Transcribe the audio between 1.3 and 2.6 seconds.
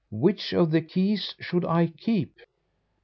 should I keep?"